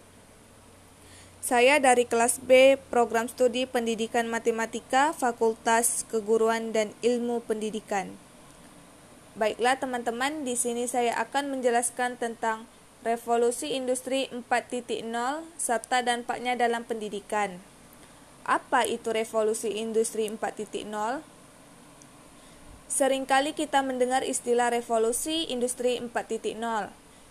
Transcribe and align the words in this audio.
Saya 1.44 1.76
dari 1.84 2.08
kelas 2.08 2.40
B, 2.40 2.80
Program 2.88 3.28
Studi 3.28 3.68
Pendidikan 3.68 4.32
Matematika, 4.32 5.12
Fakultas 5.12 6.08
Keguruan 6.08 6.72
dan 6.72 6.96
Ilmu 7.04 7.44
Pendidikan. 7.44 8.16
Baiklah 9.36 9.76
teman-teman, 9.76 10.48
di 10.48 10.56
sini 10.56 10.88
saya 10.88 11.20
akan 11.20 11.52
menjelaskan 11.52 12.16
tentang 12.16 12.64
revolusi 13.04 13.76
industri 13.76 14.32
4.0 14.32 15.04
serta 15.60 16.00
dampaknya 16.00 16.56
dalam 16.56 16.88
pendidikan. 16.88 17.73
Apa 18.44 18.84
itu 18.84 19.08
revolusi 19.16 19.72
industri 19.72 20.28
4.0? 20.28 20.92
Seringkali 22.92 23.56
kita 23.56 23.80
mendengar 23.80 24.28
istilah 24.28 24.68
revolusi 24.68 25.48
industri 25.48 25.96
4.0, 25.98 26.60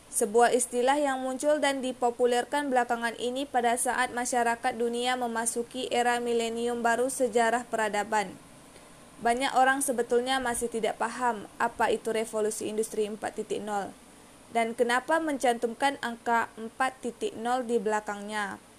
sebuah 0.09 0.56
istilah 0.56 0.97
yang 0.97 1.20
muncul 1.20 1.61
dan 1.61 1.84
dipopulerkan 1.84 2.73
belakangan 2.73 3.12
ini 3.20 3.45
pada 3.45 3.77
saat 3.77 4.17
masyarakat 4.17 4.73
dunia 4.73 5.15
memasuki 5.20 5.87
era 5.93 6.17
milenium 6.17 6.80
baru 6.80 7.12
sejarah 7.12 7.69
peradaban. 7.69 8.33
Banyak 9.20 9.55
orang 9.55 9.84
sebetulnya 9.84 10.41
masih 10.41 10.67
tidak 10.67 10.98
paham 10.98 11.45
apa 11.61 11.92
itu 11.95 12.11
revolusi 12.11 12.67
industri 12.73 13.06
4.0 13.06 13.92
dan 14.53 14.77
kenapa 14.77 15.20
mencantumkan 15.20 15.97
angka 16.05 16.48
4.0 16.56 17.37
di 17.69 17.77
belakangnya. 17.81 18.72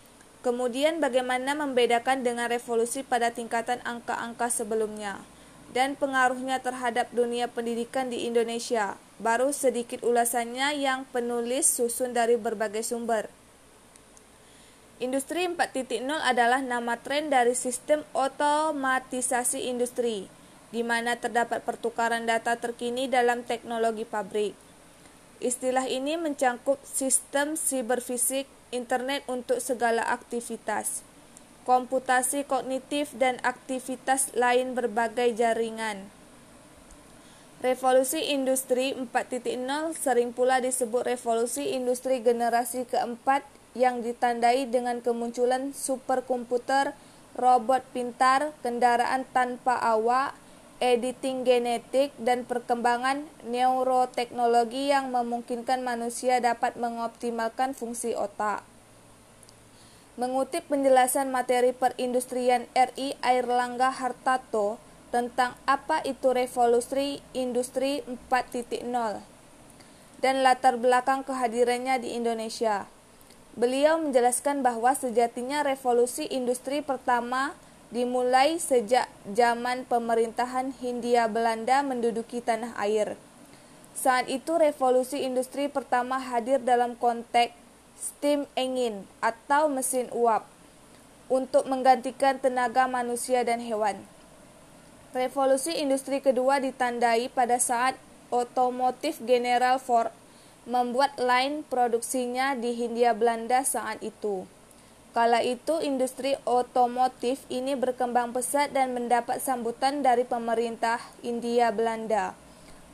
Kemudian 0.43 0.99
bagaimana 0.99 1.55
membedakan 1.55 2.19
dengan 2.27 2.51
revolusi 2.51 2.99
pada 2.99 3.31
tingkatan 3.31 3.79
angka-angka 3.87 4.51
sebelumnya 4.51 5.23
dan 5.71 5.95
pengaruhnya 5.95 6.59
terhadap 6.59 7.09
dunia 7.15 7.47
pendidikan 7.49 8.11
di 8.11 8.27
Indonesia. 8.27 8.99
Baru 9.23 9.55
sedikit 9.55 10.03
ulasannya 10.03 10.83
yang 10.83 11.07
penulis 11.15 11.65
susun 11.65 12.11
dari 12.11 12.35
berbagai 12.35 12.83
sumber. 12.83 13.31
Industri 15.01 15.47
4.0 15.49 16.05
adalah 16.21 16.61
nama 16.61 16.99
tren 17.01 17.31
dari 17.31 17.57
sistem 17.57 18.05
otomatisasi 18.13 19.71
industri, 19.71 20.29
di 20.69 20.85
mana 20.85 21.17
terdapat 21.17 21.65
pertukaran 21.65 22.29
data 22.29 22.59
terkini 22.59 23.09
dalam 23.09 23.41
teknologi 23.41 24.05
pabrik. 24.05 24.53
Istilah 25.43 25.89
ini 25.89 26.15
mencangkup 26.15 26.79
sistem 26.85 27.57
siberfisik, 27.57 28.45
internet 28.73 29.21
untuk 29.29 29.61
segala 29.61 30.01
aktivitas, 30.09 31.05
komputasi 31.69 32.43
kognitif 32.49 33.13
dan 33.13 33.37
aktivitas 33.45 34.33
lain 34.33 34.73
berbagai 34.73 35.37
jaringan. 35.37 36.09
Revolusi 37.63 38.35
industri 38.35 38.91
4.0 38.91 39.39
sering 39.95 40.35
pula 40.35 40.59
disebut 40.59 41.07
revolusi 41.07 41.71
industri 41.71 42.19
generasi 42.19 42.83
keempat 42.83 43.47
yang 43.71 44.03
ditandai 44.03 44.67
dengan 44.67 44.99
kemunculan 44.99 45.71
superkomputer, 45.71 46.91
robot 47.39 47.87
pintar, 47.95 48.51
kendaraan 48.61 49.23
tanpa 49.31 49.79
awak, 49.79 50.35
editing 50.83 51.47
genetik, 51.47 52.11
dan 52.19 52.43
perkembangan 52.43 53.23
neuroteknologi 53.47 54.91
yang 54.91 55.15
memungkinkan 55.15 55.79
manusia 55.79 56.43
dapat 56.43 56.75
mengoptimalkan 56.75 57.71
fungsi 57.71 58.11
otak. 58.19 58.67
Mengutip 60.19 60.67
penjelasan 60.67 61.31
materi 61.31 61.71
perindustrian 61.71 62.67
RI 62.75 63.15
Airlangga 63.23 63.95
Hartato 63.95 64.75
tentang 65.09 65.55
apa 65.63 66.03
itu 66.03 66.35
revolusi 66.35 67.23
industri 67.31 68.03
4.0 68.29 68.83
dan 70.19 70.35
latar 70.43 70.75
belakang 70.75 71.23
kehadirannya 71.23 71.97
di 72.03 72.19
Indonesia. 72.19 72.91
Beliau 73.53 74.01
menjelaskan 74.01 74.65
bahwa 74.65 74.97
sejatinya 74.97 75.61
revolusi 75.61 76.25
industri 76.29 76.81
pertama 76.81 77.53
dimulai 77.93 78.57
sejak 78.57 79.05
zaman 79.37 79.85
pemerintahan 79.85 80.73
Hindia 80.81 81.29
Belanda 81.29 81.85
menduduki 81.85 82.41
tanah 82.41 82.73
air. 82.81 83.13
Saat 83.93 84.33
itu 84.33 84.57
revolusi 84.57 85.21
industri 85.21 85.69
pertama 85.69 86.17
hadir 86.17 86.57
dalam 86.57 86.97
konteks 86.97 87.53
steam 87.93 88.49
engine 88.57 89.05
atau 89.21 89.69
mesin 89.69 90.09
uap 90.09 90.49
untuk 91.29 91.69
menggantikan 91.69 92.41
tenaga 92.41 92.89
manusia 92.89 93.45
dan 93.45 93.61
hewan. 93.61 94.01
Revolusi 95.13 95.77
industri 95.77 96.17
kedua 96.25 96.57
ditandai 96.57 97.29
pada 97.29 97.61
saat 97.61 97.93
otomotif 98.33 99.21
General 99.21 99.77
Ford 99.77 100.09
membuat 100.65 101.13
line 101.21 101.61
produksinya 101.69 102.57
di 102.57 102.73
Hindia 102.73 103.13
Belanda 103.13 103.61
saat 103.61 104.01
itu. 104.01 104.49
Kala 105.13 105.45
itu 105.45 105.77
industri 105.85 106.33
otomotif 106.41 107.45
ini 107.45 107.77
berkembang 107.77 108.33
pesat 108.33 108.73
dan 108.73 108.97
mendapat 108.97 109.37
sambutan 109.37 110.01
dari 110.01 110.25
pemerintah 110.25 110.97
India 111.21 111.69
Belanda. 111.69 112.33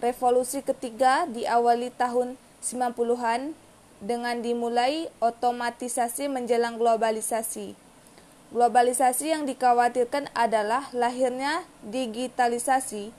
Revolusi 0.04 0.60
ketiga 0.60 1.24
diawali 1.32 1.96
tahun 1.96 2.36
90-an 2.60 3.56
dengan 4.04 4.44
dimulai 4.44 5.08
otomatisasi 5.24 6.28
menjelang 6.28 6.76
globalisasi. 6.76 7.80
Globalisasi 8.52 9.32
yang 9.32 9.48
dikhawatirkan 9.48 10.28
adalah 10.36 10.92
lahirnya 10.92 11.64
digitalisasi. 11.88 13.16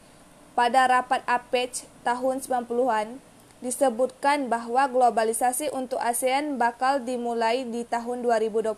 Pada 0.53 0.84
rapat 0.84 1.25
APEC 1.25 1.89
tahun 2.05 2.44
90-an, 2.44 3.16
disebutkan 3.60 4.48
bahwa 4.48 4.88
globalisasi 4.88 5.69
untuk 5.76 6.00
ASEAN 6.00 6.56
bakal 6.56 7.04
dimulai 7.04 7.69
di 7.69 7.84
tahun 7.84 8.25
2020. 8.25 8.76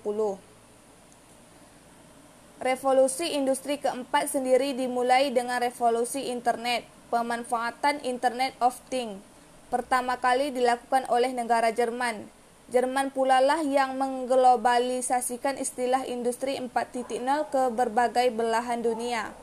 Revolusi 2.62 3.34
industri 3.34 3.78
keempat 3.78 4.30
sendiri 4.30 4.74
dimulai 4.74 5.34
dengan 5.34 5.58
revolusi 5.58 6.30
internet, 6.30 6.86
pemanfaatan 7.10 8.02
Internet 8.06 8.54
of 8.62 8.78
Things. 8.86 9.18
Pertama 9.66 10.18
kali 10.18 10.54
dilakukan 10.54 11.10
oleh 11.10 11.34
negara 11.34 11.74
Jerman. 11.74 12.28
Jerman 12.70 13.10
pula 13.10 13.42
lah 13.42 13.60
yang 13.66 13.98
mengglobalisasikan 13.98 15.58
istilah 15.58 16.06
industri 16.06 16.56
4.0 16.56 17.08
ke 17.50 17.62
berbagai 17.74 18.30
belahan 18.30 18.80
dunia. 18.80 19.34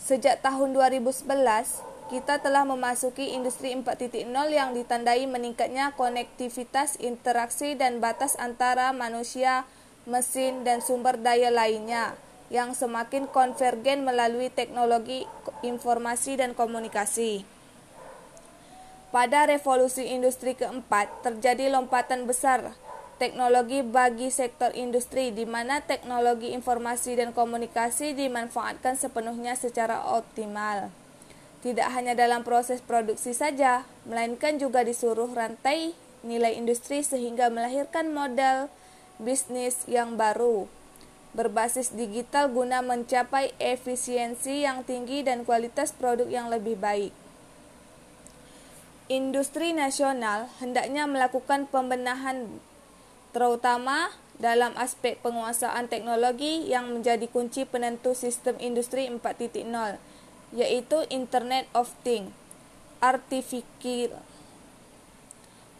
Sejak 0.00 0.40
tahun 0.40 0.72
2011, 0.72 1.28
kita 2.10 2.42
telah 2.42 2.66
memasuki 2.66 3.38
industri 3.38 3.70
4.0 3.70 4.26
yang 4.50 4.74
ditandai 4.74 5.30
meningkatnya 5.30 5.94
konektivitas, 5.94 6.98
interaksi, 6.98 7.78
dan 7.78 8.02
batas 8.02 8.34
antara 8.34 8.90
manusia, 8.90 9.62
mesin, 10.10 10.66
dan 10.66 10.82
sumber 10.82 11.22
daya 11.22 11.54
lainnya 11.54 12.18
yang 12.50 12.74
semakin 12.74 13.30
konvergen 13.30 14.02
melalui 14.02 14.50
teknologi 14.50 15.22
informasi 15.62 16.34
dan 16.34 16.50
komunikasi. 16.50 17.46
Pada 19.14 19.46
revolusi 19.46 20.10
industri 20.10 20.58
keempat, 20.58 21.22
terjadi 21.22 21.70
lompatan 21.70 22.26
besar 22.26 22.74
teknologi 23.22 23.86
bagi 23.86 24.34
sektor 24.34 24.74
industri 24.74 25.30
di 25.30 25.46
mana 25.46 25.78
teknologi 25.78 26.50
informasi 26.50 27.14
dan 27.14 27.30
komunikasi 27.30 28.18
dimanfaatkan 28.18 28.98
sepenuhnya 28.98 29.54
secara 29.54 30.10
optimal. 30.10 30.99
Tidak 31.60 31.88
hanya 31.92 32.16
dalam 32.16 32.40
proses 32.40 32.80
produksi 32.80 33.36
saja, 33.36 33.84
melainkan 34.08 34.56
juga 34.56 34.80
di 34.80 34.96
seluruh 34.96 35.28
rantai 35.36 35.92
nilai 36.24 36.56
industri 36.56 37.04
sehingga 37.04 37.52
melahirkan 37.52 38.12
model 38.12 38.72
bisnis 39.20 39.84
yang 39.84 40.16
baru 40.16 40.68
berbasis 41.30 41.94
digital 41.94 42.50
guna 42.50 42.82
mencapai 42.82 43.54
efisiensi 43.62 44.66
yang 44.66 44.82
tinggi 44.82 45.22
dan 45.22 45.46
kualitas 45.46 45.94
produk 45.94 46.26
yang 46.26 46.50
lebih 46.50 46.74
baik. 46.74 47.14
Industri 49.10 49.74
nasional 49.74 50.50
hendaknya 50.62 51.06
melakukan 51.06 51.66
pembenahan 51.70 52.46
terutama 53.30 54.10
dalam 54.42 54.74
aspek 54.74 55.18
penguasaan 55.22 55.86
teknologi 55.86 56.66
yang 56.66 56.90
menjadi 56.90 57.26
kunci 57.30 57.66
penentu 57.66 58.14
sistem 58.14 58.58
industri 58.58 59.06
4.0 59.06 59.66
yaitu 60.50 61.06
Internet 61.10 61.70
of 61.70 61.94
Things, 62.02 62.34
artificial, 62.98 64.18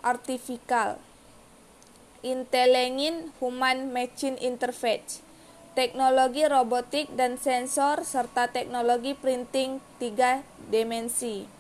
artificial, 0.01 1.03
intelligent 2.23 3.35
human 3.43 3.91
machine 3.91 4.39
interface, 4.39 5.21
teknologi 5.75 6.47
robotik 6.47 7.11
dan 7.19 7.37
sensor 7.37 8.07
serta 8.07 8.51
teknologi 8.51 9.19
printing 9.19 9.83
tiga 9.99 10.47
dimensi. 10.71 11.51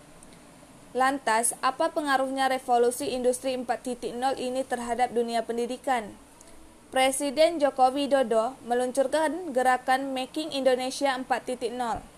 Lantas, 0.90 1.54
apa 1.62 1.94
pengaruhnya 1.94 2.50
revolusi 2.50 3.14
industri 3.14 3.54
4.0 3.54 4.10
ini 4.42 4.66
terhadap 4.66 5.14
dunia 5.14 5.46
pendidikan? 5.46 6.18
Presiden 6.90 7.62
Joko 7.62 7.94
Widodo 7.94 8.58
meluncurkan 8.66 9.54
gerakan 9.54 10.10
Making 10.10 10.50
Indonesia 10.50 11.14
4.0 11.14 12.09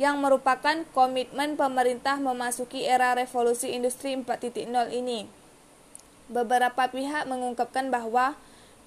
yang 0.00 0.16
merupakan 0.16 0.88
komitmen 0.96 1.60
pemerintah 1.60 2.16
memasuki 2.16 2.88
era 2.88 3.12
revolusi 3.12 3.76
industri 3.76 4.16
4.0 4.16 4.64
ini. 4.96 5.28
Beberapa 6.32 6.88
pihak 6.88 7.28
mengungkapkan 7.28 7.92
bahwa 7.92 8.32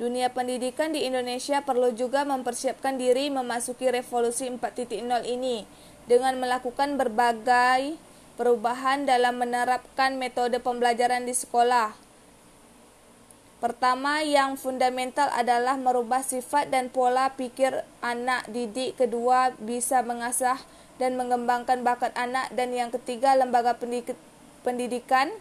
dunia 0.01 0.33
pendidikan 0.33 0.89
di 0.89 1.05
Indonesia 1.05 1.61
perlu 1.61 1.93
juga 1.93 2.25
mempersiapkan 2.25 2.97
diri 2.97 3.29
memasuki 3.29 3.93
revolusi 3.93 4.49
4.0 4.49 4.89
ini 5.29 5.69
dengan 6.09 6.41
melakukan 6.41 6.97
berbagai 6.97 7.93
perubahan 8.33 9.05
dalam 9.05 9.37
menerapkan 9.37 10.17
metode 10.17 10.57
pembelajaran 10.57 11.29
di 11.29 11.37
sekolah, 11.37 11.93
Pertama 13.63 14.19
yang 14.19 14.59
fundamental 14.59 15.31
adalah 15.31 15.79
merubah 15.79 16.19
sifat 16.19 16.67
dan 16.67 16.91
pola 16.91 17.31
pikir 17.31 17.71
anak 18.03 18.43
didik. 18.51 18.99
Kedua 18.99 19.55
bisa 19.55 20.03
mengasah 20.03 20.59
dan 21.01 21.17
mengembangkan 21.17 21.81
bakat 21.81 22.13
anak 22.13 22.53
dan 22.53 22.73
yang 22.73 22.93
ketiga 22.93 23.33
lembaga 23.33 23.73
pendidikan 24.61 25.33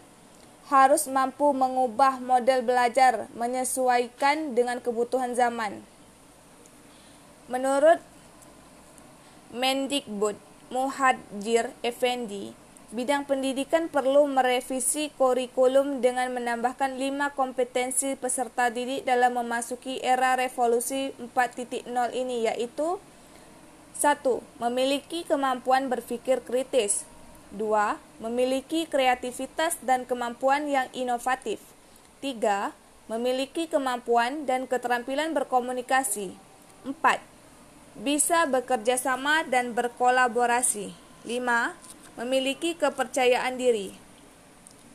harus 0.71 1.11
mampu 1.11 1.51
mengubah 1.51 2.23
model 2.23 2.63
belajar 2.63 3.27
menyesuaikan 3.35 4.55
dengan 4.55 4.79
kebutuhan 4.79 5.35
zaman. 5.35 5.83
Menurut 7.51 7.99
Mendikbud 9.53 10.39
Muhadjir 10.73 11.69
Effendi, 11.85 12.55
Bidang 12.93 13.25
pendidikan 13.25 13.89
perlu 13.89 14.29
merevisi 14.29 15.09
kurikulum 15.17 15.97
dengan 15.97 16.29
menambahkan 16.29 16.93
lima 17.01 17.33
kompetensi 17.33 18.13
peserta 18.13 18.69
didik 18.69 19.01
dalam 19.01 19.33
memasuki 19.33 19.97
era 19.97 20.37
revolusi 20.37 21.09
4.0 21.17 21.89
ini 22.13 22.45
yaitu 22.45 23.01
1. 23.97 24.21
Memiliki 24.57 25.21
kemampuan 25.27 25.87
berpikir 25.87 26.41
kritis 26.41 27.05
2. 27.53 27.97
Memiliki 28.17 28.89
kreativitas 28.89 29.77
dan 29.85 30.09
kemampuan 30.09 30.65
yang 30.65 30.89
inovatif 30.95 31.61
3. 32.23 32.73
Memiliki 33.11 33.69
kemampuan 33.69 34.47
dan 34.49 34.65
keterampilan 34.65 35.35
berkomunikasi 35.37 36.33
4. 36.87 37.21
Bisa 38.01 38.49
bekerja 38.49 38.97
sama 38.97 39.45
dan 39.45 39.77
berkolaborasi 39.77 40.95
5 41.27 42.17
memiliki 42.17 42.73
kepercayaan 42.77 43.57
diri. 43.57 43.93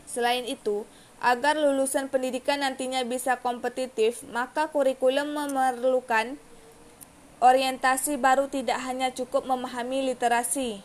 Selain 0.09 0.43
itu, 0.49 0.89
agar 1.19 1.59
lulusan 1.59 2.07
pendidikan 2.09 2.63
nantinya 2.63 3.03
bisa 3.03 3.43
kompetitif, 3.43 4.23
maka 4.31 4.71
kurikulum 4.71 5.35
memerlukan 5.35 6.39
orientasi 7.39 8.19
baru 8.19 8.51
tidak 8.51 8.83
hanya 8.83 9.15
cukup 9.15 9.47
memahami 9.47 10.11
literasi, 10.11 10.83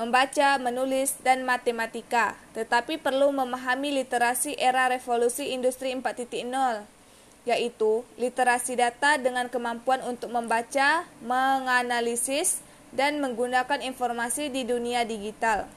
membaca, 0.00 0.56
menulis, 0.56 1.20
dan 1.20 1.44
matematika, 1.44 2.32
tetapi 2.56 2.96
perlu 2.96 3.28
memahami 3.36 3.92
literasi 4.00 4.56
era 4.56 4.88
revolusi 4.88 5.52
industri 5.52 5.92
4.0, 5.92 6.48
yaitu 7.44 8.00
literasi 8.16 8.80
data 8.80 9.20
dengan 9.20 9.52
kemampuan 9.52 10.00
untuk 10.08 10.32
membaca, 10.32 11.04
menganalisis, 11.20 12.64
dan 12.92 13.20
menggunakan 13.20 13.80
informasi 13.84 14.52
di 14.52 14.64
dunia 14.64 15.04
digital. 15.04 15.68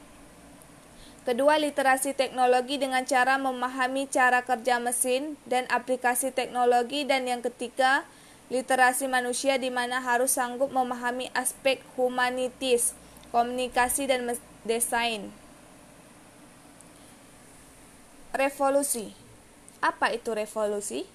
Kedua, 1.25 1.57
literasi 1.57 2.13
teknologi 2.13 2.77
dengan 2.77 3.01
cara 3.01 3.41
memahami 3.41 4.05
cara 4.05 4.45
kerja 4.45 4.77
mesin 4.77 5.33
dan 5.49 5.65
aplikasi 5.73 6.29
teknologi 6.29 7.01
dan 7.01 7.25
yang 7.25 7.41
ketiga, 7.41 8.05
literasi 8.49 9.09
manusia 9.09 9.57
di 9.57 9.73
mana 9.73 10.01
harus 10.01 10.37
sanggup 10.37 10.69
memahami 10.69 11.33
aspek 11.33 11.81
humanitis, 11.97 12.93
komunikasi 13.33 14.05
dan 14.05 14.37
desain. 14.61 15.33
Revolusi. 18.35 19.15
Apa 19.79 20.11
itu 20.11 20.35
revolusi? 20.35 21.07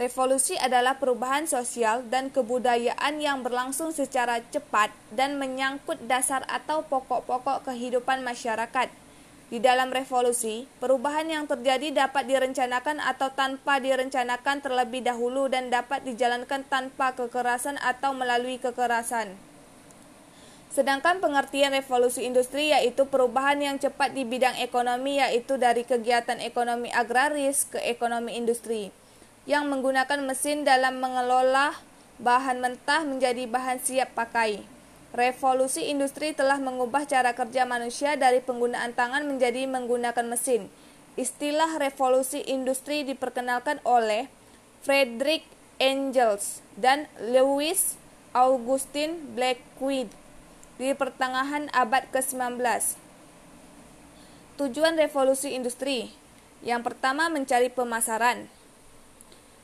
Revolusi 0.00 0.56
adalah 0.56 0.96
perubahan 0.96 1.44
sosial 1.44 2.08
dan 2.08 2.32
kebudayaan 2.32 3.20
yang 3.20 3.44
berlangsung 3.44 3.92
secara 3.92 4.40
cepat 4.48 4.88
dan 5.12 5.36
menyangkut 5.36 6.00
dasar 6.08 6.48
atau 6.48 6.80
pokok-pokok 6.88 7.68
kehidupan 7.68 8.24
masyarakat. 8.24 9.01
Di 9.52 9.60
dalam 9.60 9.92
revolusi, 9.92 10.64
perubahan 10.80 11.28
yang 11.28 11.44
terjadi 11.44 11.92
dapat 11.92 12.24
direncanakan 12.24 13.04
atau 13.04 13.28
tanpa 13.36 13.84
direncanakan 13.84 14.64
terlebih 14.64 15.04
dahulu 15.04 15.44
dan 15.52 15.68
dapat 15.68 16.08
dijalankan 16.08 16.64
tanpa 16.72 17.12
kekerasan 17.12 17.76
atau 17.84 18.16
melalui 18.16 18.56
kekerasan. 18.56 19.36
Sedangkan 20.72 21.20
pengertian 21.20 21.76
revolusi 21.76 22.24
industri 22.24 22.72
yaitu 22.72 23.04
perubahan 23.04 23.60
yang 23.60 23.76
cepat 23.76 24.16
di 24.16 24.24
bidang 24.24 24.56
ekonomi 24.56 25.20
yaitu 25.20 25.60
dari 25.60 25.84
kegiatan 25.84 26.40
ekonomi 26.40 26.88
agraris 26.88 27.68
ke 27.68 27.76
ekonomi 27.76 28.40
industri 28.40 28.88
yang 29.44 29.68
menggunakan 29.68 30.24
mesin 30.24 30.64
dalam 30.64 30.96
mengelola 30.96 31.76
bahan 32.16 32.56
mentah 32.56 33.04
menjadi 33.04 33.44
bahan 33.44 33.84
siap 33.84 34.16
pakai. 34.16 34.71
Revolusi 35.12 35.92
industri 35.92 36.32
telah 36.32 36.56
mengubah 36.56 37.04
cara 37.04 37.36
kerja 37.36 37.68
manusia 37.68 38.16
dari 38.16 38.40
penggunaan 38.40 38.96
tangan 38.96 39.28
menjadi 39.28 39.68
menggunakan 39.68 40.24
mesin. 40.24 40.72
Istilah 41.20 41.76
revolusi 41.76 42.40
industri 42.48 43.04
diperkenalkan 43.04 43.84
oleh 43.84 44.32
Frederick 44.80 45.44
Engels 45.76 46.64
dan 46.80 47.04
Louis 47.20 47.76
Augustin 48.32 49.36
Blackwood 49.36 50.08
di 50.80 50.96
pertengahan 50.96 51.68
abad 51.76 52.08
ke-19. 52.08 52.56
Tujuan 54.56 54.96
revolusi 54.96 55.52
industri 55.52 56.08
yang 56.64 56.80
pertama 56.80 57.28
mencari 57.28 57.68
pemasaran, 57.68 58.48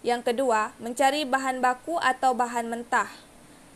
yang 0.06 0.22
kedua, 0.22 0.76
mencari 0.78 1.26
bahan 1.26 1.58
baku 1.58 1.98
atau 1.98 2.30
bahan 2.36 2.70
mentah. 2.70 3.27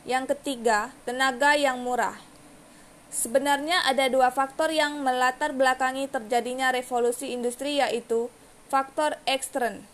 Yang 0.02 0.34
ketiga, 0.34 0.90
tenaga 1.06 1.54
yang 1.54 1.78
murah. 1.78 2.18
Sebenarnya 3.12 3.86
ada 3.86 4.10
dua 4.10 4.34
faktor 4.34 4.74
yang 4.74 4.98
melatar 5.04 5.54
belakangi 5.54 6.10
terjadinya 6.10 6.74
revolusi 6.74 7.30
industri 7.30 7.78
yaitu 7.78 8.26
faktor 8.66 9.14
ekstern. 9.30 9.86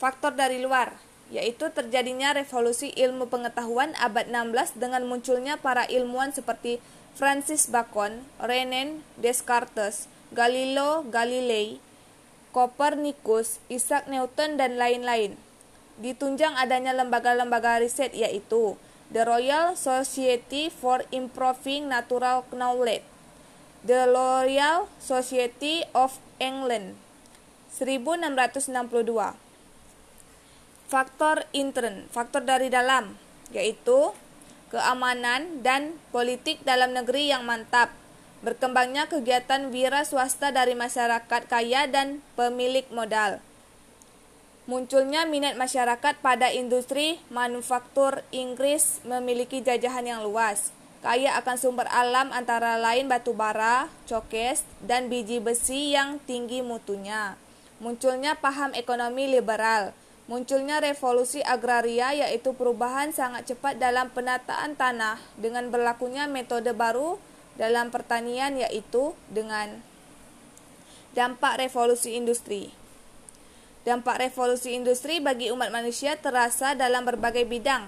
Faktor 0.00 0.32
dari 0.32 0.64
luar, 0.64 0.96
yaitu 1.28 1.68
terjadinya 1.74 2.32
revolusi 2.32 2.96
ilmu 2.96 3.28
pengetahuan 3.28 3.92
abad 4.00 4.30
16 4.30 4.80
dengan 4.80 5.04
munculnya 5.04 5.60
para 5.60 5.84
ilmuwan 5.84 6.32
seperti 6.32 6.80
Francis 7.12 7.68
Bacon, 7.68 8.24
René 8.40 9.04
Descartes, 9.20 10.08
Galileo 10.32 11.04
Galilei, 11.12 11.76
Kopernikus, 12.54 13.60
Isaac 13.68 14.06
Newton, 14.08 14.56
dan 14.56 14.78
lain-lain. 14.80 15.34
Ditunjang 15.98 16.54
adanya 16.58 16.94
lembaga-lembaga 16.94 17.82
riset 17.82 18.14
yaitu 18.14 18.78
The 19.14 19.22
Royal 19.22 19.78
Society 19.78 20.74
for 20.74 21.06
Improving 21.14 21.86
Natural 21.86 22.42
Knowledge, 22.50 23.06
The 23.86 24.10
Royal 24.10 24.90
Society 24.98 25.86
of 25.94 26.18
England, 26.42 26.98
1662. 27.70 28.74
Faktor 30.90 31.46
intern, 31.54 32.10
faktor 32.10 32.42
dari 32.42 32.66
dalam, 32.74 33.14
yaitu 33.54 34.10
keamanan 34.74 35.62
dan 35.62 35.94
politik 36.10 36.66
dalam 36.66 36.90
negeri 36.90 37.30
yang 37.30 37.46
mantap, 37.46 37.94
berkembangnya 38.42 39.06
kegiatan 39.06 39.70
wira 39.70 40.02
swasta 40.02 40.50
dari 40.50 40.74
masyarakat 40.74 41.46
kaya 41.46 41.86
dan 41.86 42.18
pemilik 42.34 42.90
modal. 42.90 43.38
Munculnya 44.64 45.28
minat 45.28 45.60
masyarakat 45.60 46.24
pada 46.24 46.48
industri 46.48 47.20
manufaktur 47.28 48.24
Inggris 48.32 49.04
memiliki 49.04 49.60
jajahan 49.60 50.08
yang 50.08 50.20
luas, 50.24 50.72
kaya 51.04 51.36
akan 51.36 51.60
sumber 51.60 51.84
alam 51.92 52.32
antara 52.32 52.80
lain 52.80 53.04
batu 53.04 53.36
bara, 53.36 53.92
cokes, 54.08 54.64
dan 54.80 55.12
biji 55.12 55.36
besi 55.36 55.92
yang 55.92 56.16
tinggi 56.24 56.64
mutunya. 56.64 57.36
Munculnya 57.76 58.40
paham 58.40 58.72
ekonomi 58.72 59.28
liberal, 59.28 59.92
munculnya 60.32 60.80
revolusi 60.80 61.44
agraria 61.44 62.16
yaitu 62.16 62.56
perubahan 62.56 63.12
sangat 63.12 63.52
cepat 63.52 63.76
dalam 63.76 64.08
penataan 64.16 64.80
tanah 64.80 65.20
dengan 65.36 65.68
berlakunya 65.68 66.24
metode 66.24 66.72
baru 66.72 67.20
dalam 67.60 67.92
pertanian 67.92 68.56
yaitu 68.56 69.12
dengan 69.28 69.84
dampak 71.12 71.60
revolusi 71.60 72.16
industri. 72.16 72.72
Dampak 73.84 74.20
revolusi 74.20 74.72
industri 74.72 75.20
bagi 75.20 75.52
umat 75.52 75.68
manusia 75.68 76.16
terasa 76.16 76.72
dalam 76.72 77.04
berbagai 77.04 77.44
bidang. 77.44 77.84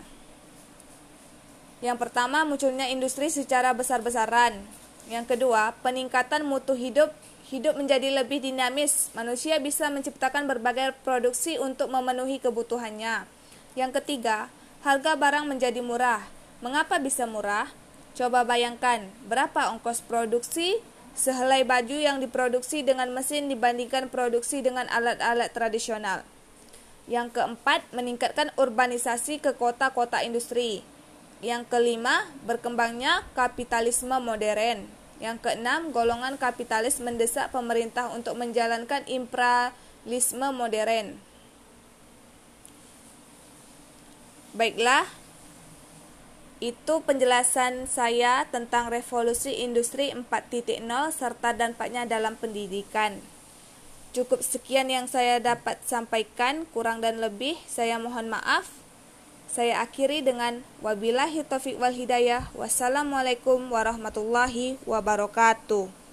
Yang 1.80 1.98
pertama, 2.00 2.44
munculnya 2.44 2.88
industri 2.92 3.32
secara 3.32 3.72
besar-besaran. 3.72 4.60
Yang 5.08 5.36
kedua, 5.36 5.72
peningkatan 5.80 6.44
mutu 6.44 6.76
hidup 6.76 7.12
Hidup 7.46 7.78
menjadi 7.78 8.10
lebih 8.10 8.42
dinamis. 8.42 9.14
Manusia 9.14 9.62
bisa 9.62 9.86
menciptakan 9.86 10.50
berbagai 10.50 10.98
produksi 11.06 11.62
untuk 11.62 11.86
memenuhi 11.94 12.42
kebutuhannya. 12.42 13.22
Yang 13.78 14.02
ketiga, 14.02 14.50
harga 14.82 15.14
barang 15.14 15.46
menjadi 15.46 15.78
murah. 15.78 16.26
Mengapa 16.58 16.98
bisa 16.98 17.22
murah? 17.22 17.70
Coba 18.18 18.42
bayangkan, 18.42 19.06
berapa 19.30 19.70
ongkos 19.70 20.02
produksi 20.02 20.82
sehelai 21.16 21.64
baju 21.64 21.96
yang 21.96 22.20
diproduksi 22.20 22.84
dengan 22.84 23.08
mesin 23.10 23.48
dibandingkan 23.48 24.12
produksi 24.12 24.60
dengan 24.60 24.84
alat-alat 24.92 25.50
tradisional. 25.50 26.22
Yang 27.08 27.40
keempat, 27.40 27.88
meningkatkan 27.96 28.52
urbanisasi 28.60 29.40
ke 29.40 29.56
kota-kota 29.56 30.20
industri. 30.20 30.84
Yang 31.40 31.72
kelima, 31.72 32.28
berkembangnya 32.44 33.24
kapitalisme 33.32 34.14
modern. 34.20 34.84
Yang 35.16 35.38
keenam, 35.40 35.96
golongan 35.96 36.36
kapitalis 36.36 37.00
mendesak 37.00 37.48
pemerintah 37.48 38.12
untuk 38.12 38.36
menjalankan 38.36 39.00
imperialisme 39.08 40.52
modern. 40.52 41.16
Baiklah, 44.52 45.08
itu 46.56 47.04
penjelasan 47.04 47.84
saya 47.84 48.48
tentang 48.48 48.88
revolusi 48.88 49.60
industri 49.60 50.08
4.0 50.08 50.80
serta 51.12 51.52
dampaknya 51.52 52.08
dalam 52.08 52.32
pendidikan. 52.40 53.20
Cukup 54.16 54.40
sekian 54.40 54.88
yang 54.88 55.04
saya 55.04 55.36
dapat 55.36 55.76
sampaikan, 55.84 56.64
kurang 56.72 57.04
dan 57.04 57.20
lebih 57.20 57.60
saya 57.68 58.00
mohon 58.00 58.32
maaf. 58.32 58.64
Saya 59.52 59.84
akhiri 59.84 60.24
dengan 60.24 60.64
wabillahi 60.80 61.44
taufiq 61.44 61.76
wal 61.76 61.92
hidayah. 61.92 62.48
Wassalamualaikum 62.56 63.68
warahmatullahi 63.68 64.80
wabarakatuh. 64.88 66.05